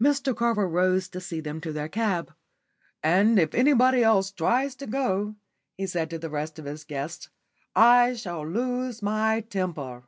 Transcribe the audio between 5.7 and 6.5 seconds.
he said to the